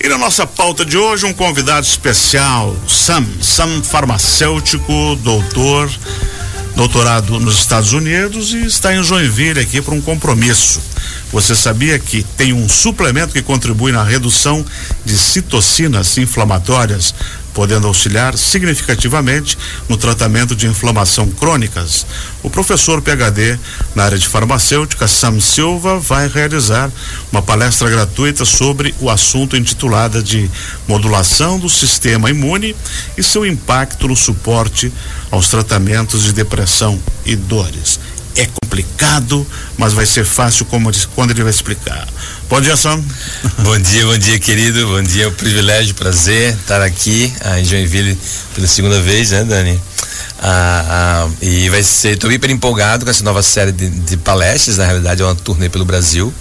[0.00, 5.90] E na nossa pauta de hoje, um convidado especial, Sam, Sam farmacêutico, doutor,
[6.76, 10.80] doutorado nos Estados Unidos e está em Joinville aqui para um compromisso.
[11.32, 14.64] Você sabia que tem um suplemento que contribui na redução
[15.04, 17.12] de citocinas inflamatórias
[17.58, 22.06] podendo auxiliar significativamente no tratamento de inflamação crônicas.
[22.40, 23.58] O professor PhD
[23.96, 26.88] na área de farmacêutica, Sam Silva, vai realizar
[27.32, 30.48] uma palestra gratuita sobre o assunto intitulada de
[30.86, 32.76] modulação do sistema imune
[33.16, 34.92] e seu impacto no suporte
[35.28, 37.98] aos tratamentos de depressão e dores
[38.40, 42.06] é complicado, mas vai ser fácil como quando ele vai explicar.
[42.48, 43.02] Bom dia, Sam.
[43.58, 44.86] Bom dia, bom dia, querido.
[44.86, 48.18] Bom dia, é um privilégio, prazer estar aqui ah, em Joinville
[48.54, 49.78] pela segunda vez, né, Dani?
[50.40, 54.76] Ah, ah, e vai ser, estou hiper empolgado com essa nova série de, de, palestras,
[54.76, 56.32] na realidade é uma turnê pelo Brasil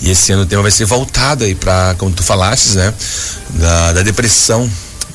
[0.00, 2.92] e esse ano o tema vai ser voltado aí para, como tu falaste, né,
[3.54, 4.70] da, da depressão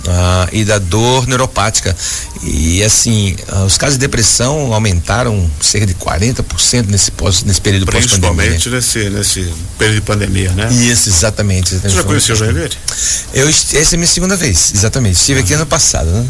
[0.08, 1.95] ah, e da dor neuropática.
[2.44, 7.86] E assim, ah, os casos de depressão aumentaram cerca de 40% nesse, pós, nesse período
[7.86, 8.52] pós-pandemia.
[8.52, 10.72] Principalmente nesse, nesse período de pandemia, né?
[10.72, 11.75] Isso, exatamente.
[11.75, 12.72] Você já conheceu o Joinville?
[13.34, 15.16] Eu, essa é a minha segunda vez, exatamente.
[15.16, 16.25] Estive aqui ano passado, né?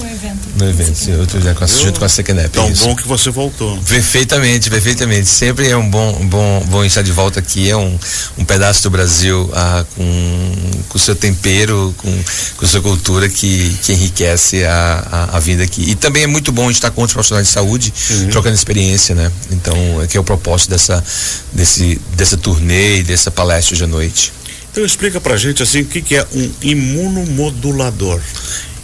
[0.00, 0.48] No evento.
[0.56, 2.48] No evento, sim, outro dia com, junto com a Sequenep.
[2.48, 2.84] Tão isso.
[2.84, 3.78] bom que você voltou.
[3.82, 5.28] Perfeitamente, perfeitamente.
[5.28, 7.70] Sempre é um bom, bom, bom estar de volta aqui.
[7.70, 7.98] É um,
[8.38, 10.54] um pedaço do Brasil ah, com,
[10.88, 12.24] com seu tempero, com,
[12.56, 15.90] com sua cultura que, que enriquece a, a, a vida aqui.
[15.90, 18.28] E também é muito bom estar com outros profissionais de saúde, uhum.
[18.28, 19.30] trocando experiência, né?
[19.50, 21.04] Então, é que é o propósito dessa,
[21.52, 24.32] desse, dessa turnê e dessa palestra hoje à noite.
[24.72, 28.18] Então explica pra gente assim o que, que é um imunomodulador.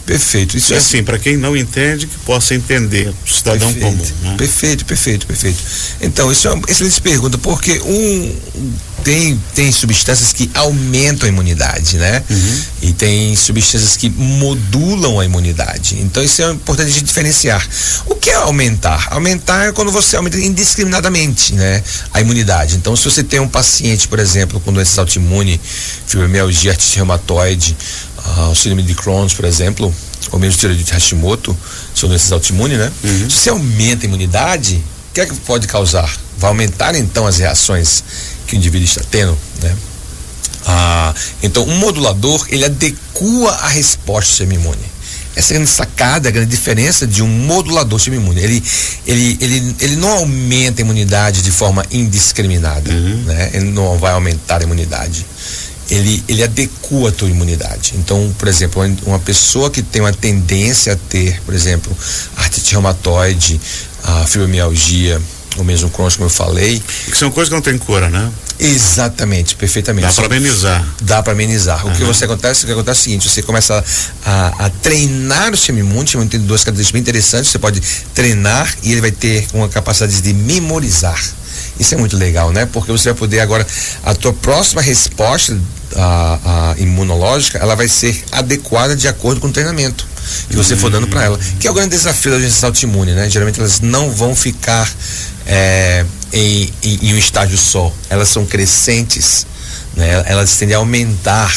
[0.09, 0.57] Perfeito.
[0.57, 4.11] Isso é assim, para quem não entende, que possa entender, o cidadão perfeito, comum.
[4.23, 4.35] Né?
[4.37, 5.59] Perfeito, perfeito, perfeito.
[6.01, 8.35] Então, isso é uma excelente pergunta, porque um
[9.03, 12.23] tem, tem substâncias que aumentam a imunidade, né?
[12.29, 12.61] Uhum.
[12.81, 15.99] E tem substâncias que modulam a imunidade.
[15.99, 17.65] Então isso é importante a gente diferenciar.
[18.05, 19.07] O que é aumentar?
[19.11, 21.83] Aumentar é quando você aumenta indiscriminadamente, né?
[22.13, 22.75] A imunidade.
[22.75, 25.59] Então se você tem um paciente, por exemplo, com doença autoimune,
[26.05, 27.75] fibromialgia, artrite reumatoide,
[28.37, 29.93] uh, o síndrome de Crohn, por exemplo,
[30.31, 31.57] ou mesmo tiroide de Hashimoto,
[31.95, 32.91] são doenças autoimunes, né?
[33.03, 33.29] Uhum.
[33.29, 36.09] Se você aumenta a imunidade, o que é que pode causar?
[36.37, 38.03] Vai aumentar então as reações
[38.47, 39.75] que o indivíduo está tendo, né?
[40.65, 44.99] Ah, então, um modulador, ele adequa a resposta do sistema imune.
[45.35, 48.41] Essa é a grande sacada, a grande diferença de um modulador do sistema imune.
[48.41, 48.63] Ele,
[49.07, 53.23] ele, ele, ele não aumenta a imunidade de forma indiscriminada, uhum.
[53.23, 53.51] né?
[53.53, 55.25] Ele não vai aumentar a imunidade.
[55.89, 57.93] Ele, ele adequa a tua imunidade.
[57.95, 61.95] Então, por exemplo, uma pessoa que tem uma tendência a ter, por exemplo,
[62.37, 63.59] artrite reumatoide,
[64.03, 65.21] a fibromialgia,
[65.57, 66.81] ou mesmo Crohn, como eu falei.
[67.09, 68.31] Que são coisas que não tem cura, né?
[68.59, 70.07] Exatamente, perfeitamente.
[70.07, 70.87] Dá para amenizar.
[71.01, 71.85] Dá para amenizar.
[71.85, 71.93] Uhum.
[71.93, 73.83] O que você acontece, o que acontece é o seguinte, você começa
[74.25, 77.59] a, a treinar o sistema imune, o sistema imune tem duas características bem interessantes, você
[77.59, 77.81] pode
[78.13, 81.19] treinar e ele vai ter uma capacidade de memorizar.
[81.79, 82.65] Isso é muito legal, né?
[82.65, 83.65] Porque você vai poder agora,
[84.03, 85.57] a tua próxima resposta
[85.95, 90.07] a, a imunológica, ela vai ser adequada de acordo com o treinamento
[90.49, 91.39] que você for dando para ela.
[91.59, 93.29] Que é o grande desafio da doença autoimune, né?
[93.29, 94.89] Geralmente elas não vão ficar
[95.45, 97.91] é, em, em, em, um estágio só.
[98.09, 99.45] Elas são crescentes,
[99.95, 100.23] né?
[100.25, 101.51] Elas tendem a aumentar.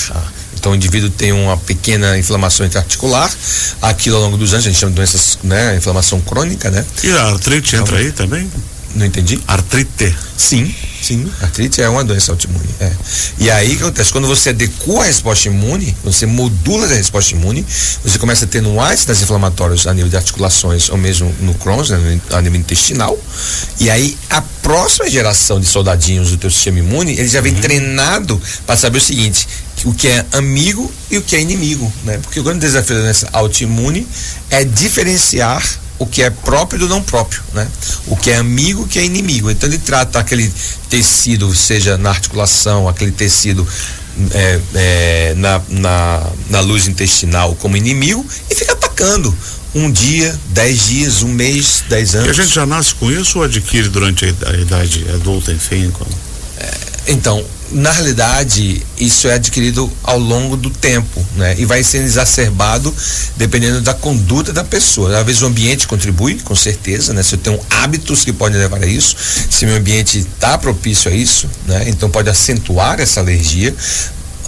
[0.54, 3.28] Então o indivíduo tem uma pequena inflamação intraarticular,
[3.80, 5.76] aquilo ao longo dos anos a gente chama de doenças, né?
[5.76, 6.84] Inflamação crônica, né?
[7.02, 8.48] E a artrite entra aí também?
[8.94, 9.40] Não entendi?
[9.48, 10.14] Artrite.
[10.36, 10.72] Sim,
[11.02, 11.30] sim.
[11.40, 12.68] Artrite é uma doença autoimune.
[12.80, 12.92] É.
[13.38, 14.12] E aí o que acontece?
[14.12, 17.64] Quando você adequa a resposta imune, você modula a resposta imune,
[18.04, 21.54] você começa a ter no ácido das inflamatórios a nível de articulações ou mesmo no
[21.54, 23.18] Crohn's, né, a nível intestinal.
[23.80, 27.60] E aí a próxima geração de soldadinhos do teu sistema imune, ele já vem uhum.
[27.60, 29.48] treinado para saber o seguinte,
[29.84, 32.18] o que é amigo e o que é inimigo, né?
[32.18, 34.06] Porque o grande desafio da doença autoimune
[34.50, 35.62] é diferenciar
[36.02, 37.68] o que é próprio do não próprio, né?
[38.06, 39.50] O que é amigo, o que é inimigo.
[39.50, 40.52] Então ele trata aquele
[40.90, 43.66] tecido, seja na articulação, aquele tecido
[44.32, 49.34] é, é, na, na, na luz intestinal como inimigo e fica atacando
[49.74, 52.26] um dia, dez dias, um mês, dez anos.
[52.26, 55.90] E a gente já nasce com isso ou adquire durante a idade adulta, enfim?
[55.90, 56.10] Como...
[57.06, 61.54] Então, na realidade, isso é adquirido ao longo do tempo, né?
[61.58, 62.94] E vai sendo exacerbado
[63.36, 65.18] dependendo da conduta da pessoa.
[65.18, 67.22] Às vezes o ambiente contribui, com certeza, né?
[67.22, 69.16] Se eu tenho hábitos que podem levar a isso,
[69.50, 71.84] se meu ambiente está propício a isso, né?
[71.88, 73.74] Então pode acentuar essa alergia.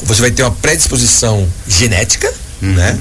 [0.02, 2.74] Você vai ter uma predisposição genética, uhum.
[2.74, 2.98] né?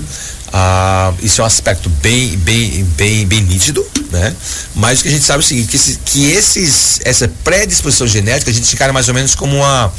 [0.56, 4.36] Ah, isso é um aspecto bem, bem, bem, bem nítido, né?
[4.76, 8.06] Mas o que a gente sabe é o seguinte, que, esse, que esses, essa predisposição
[8.06, 9.92] genética a gente encara mais ou menos como uma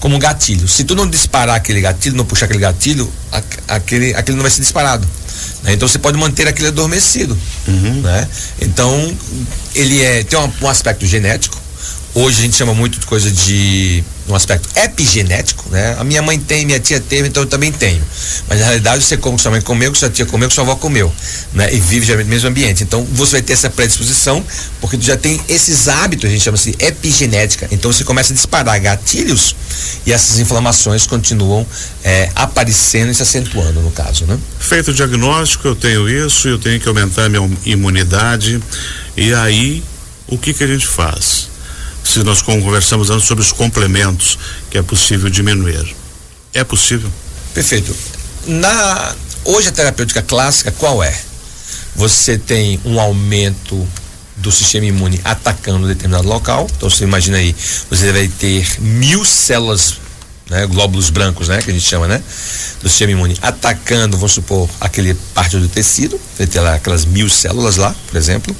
[0.00, 0.66] como um gatilho.
[0.66, 3.12] Se tu não disparar aquele gatilho, não puxar aquele gatilho,
[3.68, 5.06] aquele, aquele não vai ser disparado.
[5.62, 5.74] Né?
[5.74, 7.36] Então você pode manter aquele adormecido.
[7.68, 8.00] Uhum.
[8.00, 8.26] Né?
[8.62, 9.14] Então,
[9.74, 11.60] ele é, tem um, um aspecto genético,
[12.12, 15.94] Hoje a gente chama muito de coisa de um aspecto epigenético, né?
[15.96, 18.02] A minha mãe tem, minha tia teve, então eu também tenho.
[18.48, 20.74] Mas na realidade você come que sua mãe comeu, que sua tia comeu, sua avó
[20.74, 21.12] comeu,
[21.52, 21.72] né?
[21.72, 22.82] E vive já no mesmo ambiente.
[22.82, 24.44] Então você vai ter essa predisposição,
[24.80, 27.68] porque tu já tem esses hábitos, a gente chama assim epigenética.
[27.70, 29.54] Então você começa a disparar gatilhos
[30.04, 31.64] e essas inflamações continuam
[32.02, 34.36] é, aparecendo e se acentuando no caso, né?
[34.58, 38.60] Feito o diagnóstico, eu tenho isso, eu tenho que aumentar minha imunidade.
[39.16, 39.84] E aí,
[40.26, 41.49] o que que a gente faz?
[42.04, 44.38] Se nós conversamos antes sobre os complementos
[44.70, 45.94] que é possível diminuir.
[46.52, 47.10] É possível?
[47.54, 47.94] Perfeito.
[48.46, 49.14] Na
[49.44, 51.18] hoje a terapêutica clássica qual é?
[51.94, 53.86] Você tem um aumento
[54.40, 56.66] do sistema imune atacando determinado local.
[56.76, 57.54] Então você imagina aí,
[57.88, 59.98] você vai ter mil células,
[60.48, 62.22] né, glóbulos brancos, né, que a gente chama, né,
[62.82, 67.28] do sistema imune atacando, vamos supor, aquele parte do tecido, vai ter lá aquelas mil
[67.28, 68.56] células lá, por exemplo.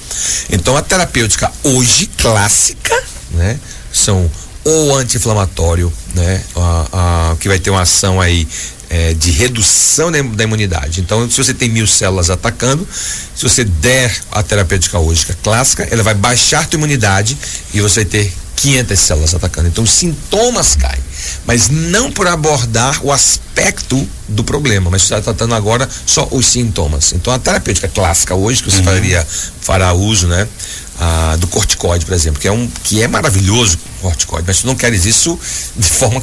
[0.50, 3.09] Então a terapêutica hoje clássica
[3.40, 3.58] né?
[3.92, 4.30] São
[4.62, 6.42] ou anti-inflamatório, né?
[6.54, 8.46] A, a, que vai ter uma ação aí
[8.90, 11.00] é, de redução da, da, imunidade.
[11.00, 12.86] Então, se você tem mil células atacando,
[13.34, 17.38] se você der a terapêutica hoje clássica, ela vai baixar a tua imunidade
[17.72, 19.68] e você vai ter 500 células atacando.
[19.68, 21.00] Então, os sintomas caem,
[21.46, 26.44] mas não por abordar o aspecto do problema, mas você está tratando agora só os
[26.46, 27.12] sintomas.
[27.14, 28.84] Então, a terapêutica clássica hoje, que você uhum.
[28.84, 29.26] faria,
[29.62, 30.46] fará uso, né?
[31.00, 34.66] Ah, do corticoide, por exemplo, que é um que é maravilhoso o corticoide, mas tu
[34.66, 35.38] não queres isso
[35.74, 36.22] de forma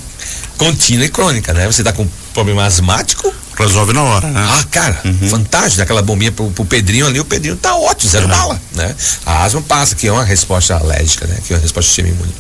[0.55, 1.65] contínua e crônica, né?
[1.65, 4.39] Você está com problema asmático, resolve na hora, né?
[4.47, 5.29] Ah, cara, uhum.
[5.29, 8.29] fantástico, aquela bombinha pro, pro Pedrinho ali, o Pedrinho tá ótimo, zero é.
[8.29, 8.95] bala, né?
[9.25, 11.37] A asma passa, que é uma resposta alérgica, né?
[11.45, 12.33] Que é uma resposta do sistema imune.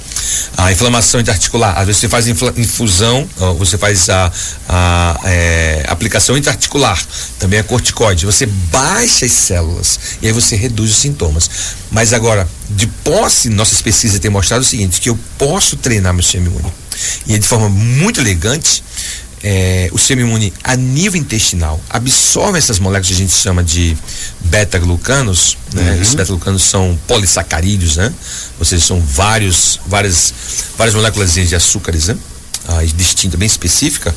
[0.57, 3.27] A inflamação interarticular, às vezes você faz infusão,
[3.57, 4.31] você faz a,
[4.67, 7.01] a é, aplicação interarticular,
[7.39, 11.49] também é corticoide, você baixa as células e aí você reduz os sintomas.
[11.91, 16.23] Mas agora, de posse, nossas pesquisas têm mostrado o seguinte, que eu posso treinar meu
[16.23, 16.73] sistema imune.
[17.25, 18.83] E é de forma muito elegante,
[19.49, 23.97] é, o sistema imune a nível intestinal absorve essas moléculas que a gente chama de
[24.41, 25.93] beta-glucanos, né?
[25.93, 26.01] Uhum.
[26.01, 28.13] Esses beta-glucanos são polissacarídeos, né?
[28.59, 30.33] Ou seja, são vários, várias,
[30.77, 32.17] várias moléculas de açúcares, né?
[32.67, 34.13] Ah, distinta, bem específica,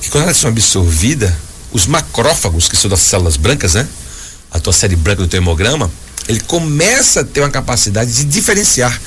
[0.00, 1.30] que quando elas são absorvidas,
[1.70, 3.86] os macrófagos, que são das células brancas, né?
[4.50, 5.90] A tua série branca do teu hemograma,
[6.26, 8.98] ele começa a ter uma capacidade de diferenciar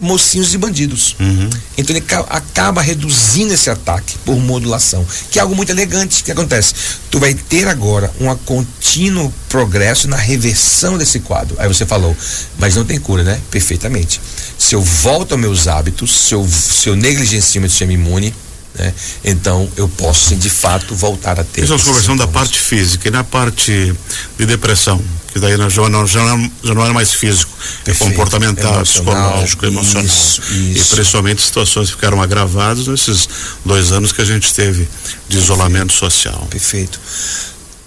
[0.00, 1.14] mocinhos e bandidos.
[1.20, 1.50] Uhum.
[1.76, 6.22] Então ele acaba reduzindo esse ataque por modulação, que é algo muito elegante.
[6.22, 6.74] O que acontece?
[7.10, 11.56] Tu vai ter agora um contínuo progresso na reversão desse quadro.
[11.58, 12.16] Aí você falou,
[12.58, 13.38] mas não tem cura, né?
[13.50, 14.20] Perfeitamente.
[14.58, 18.34] Se eu volto aos meus hábitos, se eu, se eu negligencio meu sistema imune,
[18.74, 18.94] né?
[19.24, 21.62] Então eu posso sim, de fato voltar a ter.
[21.62, 23.94] Estamos conversando da parte física e na parte
[24.38, 25.02] de depressão,
[25.32, 27.52] que daí já não, já não, já não era mais físico,
[27.82, 28.10] é Perfeito.
[28.10, 30.04] é comportamental, emocional, psicológico, emocional.
[30.04, 30.92] Isso, isso.
[30.92, 33.28] E principalmente situações que ficaram agravadas nesses
[33.64, 34.88] dois anos que a gente teve
[35.28, 36.46] de isolamento social.
[36.50, 37.00] Perfeito.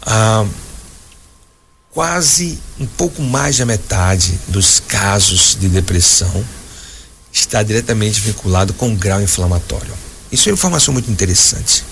[0.06, 0.46] Ah,
[1.92, 6.44] quase um pouco mais da metade dos casos de depressão
[7.32, 10.03] está diretamente vinculado com o grau inflamatório.
[10.34, 11.86] Isso é uma informação muito interessante.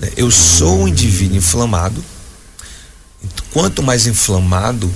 [0.00, 0.10] Né?
[0.16, 2.02] Eu sou um indivíduo inflamado.
[3.52, 4.90] Quanto mais inflamado,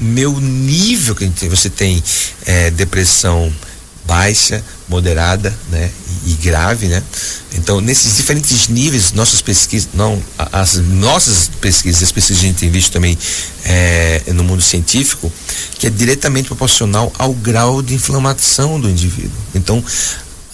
[0.00, 2.02] meu nível que você tem
[2.46, 3.52] é, depressão
[4.06, 5.88] baixa, moderada, né,
[6.26, 7.00] e, grave, né?
[7.52, 12.58] Então, nesses diferentes níveis, nossas pesquisas, não, as nossas pesquisas, as pesquisas que a gente
[12.58, 13.16] tem visto também
[13.64, 15.32] é, no mundo científico,
[15.78, 19.38] que é diretamente proporcional ao grau de inflamação do indivíduo.
[19.54, 19.84] Então,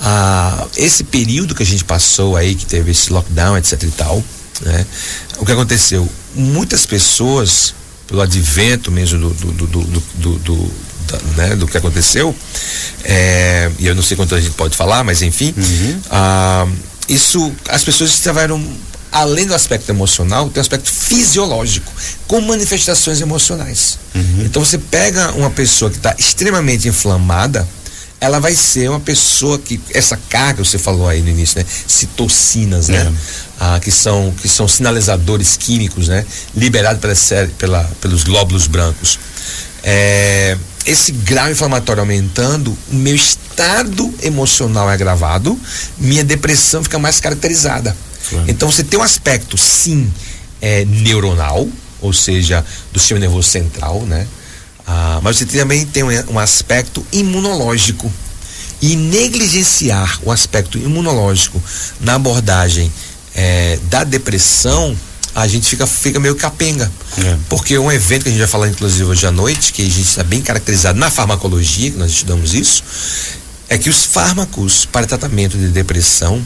[0.00, 4.22] ah, esse período que a gente passou aí, que teve esse lockdown, etc e tal,
[4.62, 4.86] né?
[5.38, 6.08] O que aconteceu?
[6.34, 7.74] Muitas pessoas,
[8.06, 10.72] pelo advento mesmo do, do, do, do, do
[11.06, 12.34] da, né, do que aconteceu,
[13.04, 16.00] é, e eu não sei quanto a gente pode falar, mas enfim, uhum.
[16.10, 16.66] ah,
[17.08, 18.60] isso, as pessoas estavam
[19.12, 21.90] além do aspecto emocional, tem o aspecto fisiológico,
[22.26, 23.98] com manifestações emocionais.
[24.14, 24.42] Uhum.
[24.44, 27.66] Então você pega uma pessoa que está extremamente inflamada,
[28.20, 31.66] ela vai ser uma pessoa que essa carga você falou aí no início, né?
[31.86, 32.98] Citocinas, né?
[32.98, 33.12] É.
[33.58, 36.24] Ah, que são que são sinalizadores químicos, né?
[36.54, 39.18] Liberados pela, pela pelos glóbulos brancos.
[39.82, 45.58] É, esse grau inflamatório aumentando, meu estado emocional é agravado,
[45.98, 47.96] minha depressão fica mais caracterizada.
[48.28, 48.44] Claro.
[48.48, 50.12] Então você tem um aspecto, sim,
[50.60, 51.68] é, neuronal,
[52.00, 54.26] ou seja, do sistema nervoso central, né?
[55.16, 58.12] Ah, mas você também tem um, aspecto imunológico.
[58.82, 61.62] E negligenciar o aspecto imunológico
[61.98, 62.92] na abordagem
[63.34, 64.94] é, da depressão,
[65.34, 66.92] a gente fica, fica meio capenga.
[67.16, 67.36] É.
[67.48, 70.02] Porque um evento que a gente vai falar, inclusive, hoje à noite, que a gente
[70.02, 72.84] está bem caracterizado na farmacologia, que nós estudamos isso,
[73.68, 76.44] é que os fármacos para tratamento de depressão,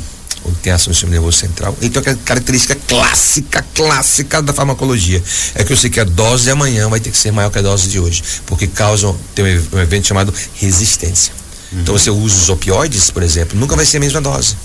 [0.49, 5.23] que tem ação no sistema nervoso central, ele tem uma característica clássica, clássica da farmacologia.
[5.55, 7.59] É que eu sei que a dose de amanhã vai ter que ser maior que
[7.59, 11.33] a dose de hoje, porque causa tem um evento chamado resistência.
[11.73, 11.81] Uhum.
[11.81, 14.57] Então você usa os opioides, por exemplo, nunca vai ser a mesma dose.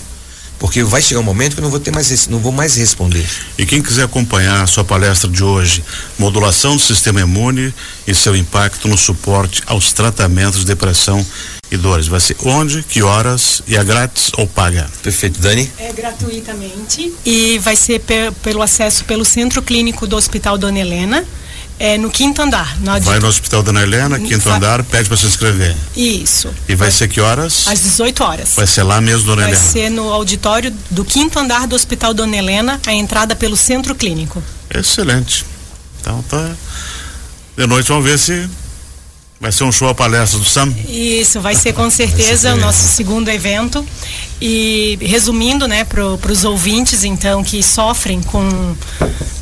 [0.58, 3.26] Porque vai chegar um momento que eu não vou ter mais não vou mais responder.
[3.58, 5.84] E quem quiser acompanhar a sua palestra de hoje,
[6.18, 7.74] modulação do sistema imune
[8.06, 11.24] e seu impacto no suporte aos tratamentos de depressão
[11.70, 12.08] e dores.
[12.08, 14.88] Vai ser onde, que horas e é grátis ou paga?
[15.02, 15.70] Perfeito, Dani?
[15.78, 21.24] É gratuitamente e vai ser pe pelo acesso pelo Centro Clínico do Hospital Dona Helena.
[21.78, 22.74] É no quinto andar.
[22.80, 24.56] No vai no Hospital Dona Helena, quinto vai.
[24.56, 25.76] andar, pede para se inscrever.
[25.94, 26.48] Isso.
[26.66, 27.68] E vai, vai, ser que horas?
[27.68, 28.54] Às 18 horas.
[28.54, 29.62] Vai ser lá mesmo, Dona vai Helena?
[29.62, 33.94] Vai ser no auditório do quinto andar do Hospital Dona Helena, a entrada pelo Centro
[33.94, 34.42] Clínico.
[34.74, 35.44] Excelente.
[36.00, 36.50] Então tá.
[37.56, 38.48] De noite vamos ver se
[39.38, 40.72] Vai ser um show a palestra do Sam?
[40.88, 43.86] Isso, vai ser com certeza o nosso segundo evento.
[44.40, 48.74] E resumindo, né, para os ouvintes, então, que sofrem com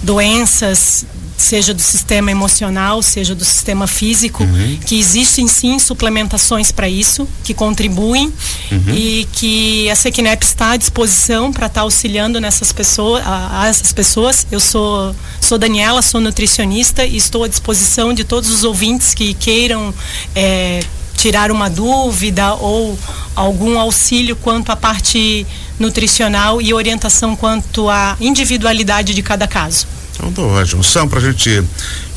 [0.02, 1.04] doenças
[1.36, 4.78] seja do sistema emocional, seja do sistema físico, uhum.
[4.86, 8.32] que existem sim suplementações para isso, que contribuem
[8.70, 8.94] uhum.
[8.94, 13.68] e que a Sequinep está à disposição para estar tá auxiliando nessas pessoas, a, a,
[13.68, 14.46] essas pessoas.
[14.50, 19.34] Eu sou sou Daniela, sou nutricionista e estou à disposição de todos os ouvintes que
[19.34, 19.92] queiram
[20.34, 20.80] é,
[21.16, 22.98] tirar uma dúvida ou
[23.34, 25.46] algum auxílio quanto à parte
[25.78, 29.86] nutricional e orientação quanto à individualidade de cada caso.
[30.28, 30.82] Então ótimo.
[30.82, 31.62] Sam, para a gente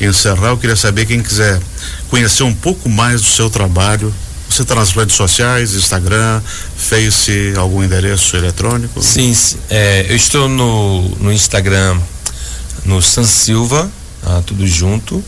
[0.00, 1.60] encerrar, eu queria saber quem quiser
[2.08, 4.12] conhecer um pouco mais do seu trabalho.
[4.48, 6.40] Você está nas redes sociais, Instagram,
[6.76, 9.02] Face, algum endereço eletrônico?
[9.02, 9.36] Sim,
[9.68, 11.98] é, eu estou no, no Instagram,
[12.84, 13.90] no San Silva,
[14.24, 15.22] ah, tudo junto.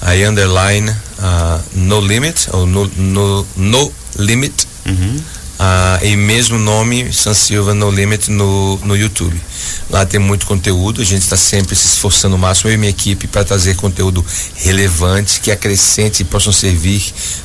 [0.00, 4.66] Aí underline uh, no limit, ou no, no, no limit.
[4.86, 5.20] Uhum.
[5.54, 9.40] Uh, e mesmo nome, San Silva No Limit no, no YouTube.
[9.88, 12.90] Lá tem muito conteúdo, a gente está sempre se esforçando o máximo, eu e minha
[12.90, 14.24] equipe, para trazer conteúdo
[14.56, 17.02] relevante, que acrescente e possam servir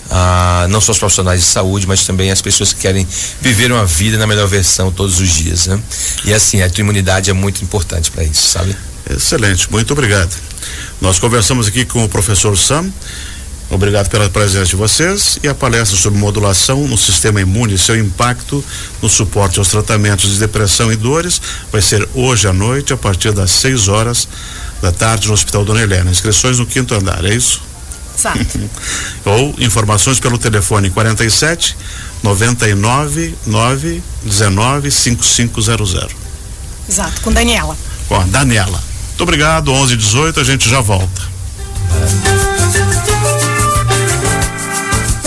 [0.09, 3.07] a não só os profissionais de saúde, mas também as pessoas que querem
[3.39, 5.67] viver uma vida na melhor versão todos os dias.
[5.67, 5.79] Né?
[6.25, 8.75] E assim, a tua imunidade é muito importante para isso, sabe?
[9.09, 10.35] Excelente, muito obrigado.
[10.99, 12.91] Nós conversamos aqui com o professor Sam.
[13.69, 17.97] Obrigado pela presença de vocês e a palestra sobre modulação no sistema imune e seu
[17.97, 18.65] impacto
[18.99, 21.39] no suporte aos tratamentos de depressão e dores
[21.71, 24.27] vai ser hoje à noite a partir das 6 horas
[24.81, 26.09] da tarde no Hospital Dona Helena.
[26.09, 27.61] Inscrições no quinto andar, é isso?
[28.17, 28.39] Exato.
[29.25, 31.77] Ou informações pelo telefone 47
[32.23, 36.07] 99 9 19 5500.
[36.89, 37.77] Exato, com Daniela.
[38.07, 38.81] Com a Daniela.
[39.09, 41.21] Muito obrigado, 11 18 a gente já volta.